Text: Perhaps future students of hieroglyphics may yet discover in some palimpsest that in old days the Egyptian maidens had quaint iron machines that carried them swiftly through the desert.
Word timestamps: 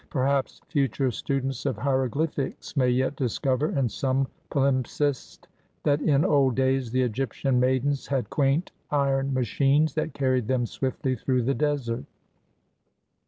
Perhaps 0.09 0.61
future 0.67 1.11
students 1.11 1.63
of 1.67 1.77
hieroglyphics 1.77 2.75
may 2.75 2.89
yet 2.89 3.15
discover 3.15 3.69
in 3.77 3.87
some 3.87 4.27
palimpsest 4.49 5.45
that 5.83 6.01
in 6.01 6.25
old 6.25 6.55
days 6.55 6.89
the 6.89 7.03
Egyptian 7.03 7.59
maidens 7.59 8.07
had 8.07 8.27
quaint 8.31 8.71
iron 8.89 9.31
machines 9.31 9.93
that 9.93 10.15
carried 10.15 10.47
them 10.47 10.65
swiftly 10.65 11.15
through 11.15 11.43
the 11.43 11.53
desert. 11.53 12.05